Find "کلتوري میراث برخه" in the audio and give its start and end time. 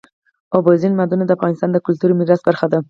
1.85-2.65